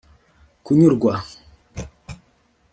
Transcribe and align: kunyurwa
kunyurwa 0.63 1.13